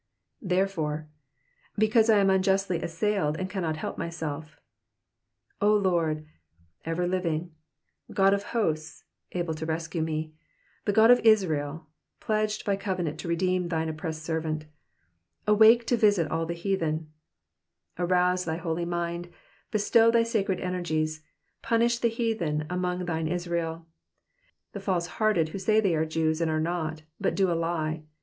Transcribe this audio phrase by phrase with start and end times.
[0.43, 1.05] ''^Therefore^^^
[1.77, 4.59] because I am unjustly ussailed, and cannot help myself.
[5.61, 6.25] 0 Lord.^"*
[6.87, 7.51] everliving,
[8.11, 9.03] ^^Ood of HostSy^'
[9.33, 10.33] able to rescue me;
[10.85, 11.85] ''"the Ood of Ittraely^^
[12.19, 14.65] pledged by covenant to redeem thine oppressed servant;
[15.45, 17.05] awake to tmt all the heathenj^^
[17.99, 19.31] arouse thy holy mind,
[19.69, 21.21] bestow thy sacred energies,
[21.61, 23.85] punish the heathen among thine Israel,
[24.73, 28.03] the falsehearted who say they are Jews and are not, but do lie.